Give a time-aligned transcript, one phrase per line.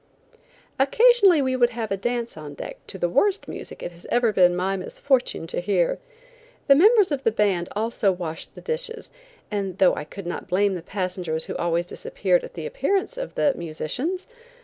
[0.79, 4.33] Occasionally we would have a dance on deck to the worst music it has ever
[4.33, 5.99] been my misfortune to hear.
[6.65, 9.11] The members of the band also washed the dishes,
[9.51, 13.35] and though I could not blame the passengers who always disappeared at the appearance of
[13.35, 14.25] the musicians